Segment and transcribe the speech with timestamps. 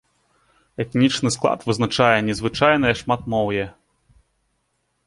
[0.83, 3.65] Этнічны склад вызначае незвычайнае шматмоўе.